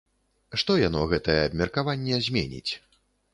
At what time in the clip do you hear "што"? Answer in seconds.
0.61-0.77